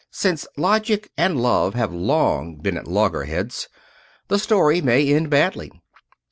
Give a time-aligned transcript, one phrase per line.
[0.09, 3.67] Since logic and love have long been at loggerheads,
[4.29, 5.71] the story may end badly.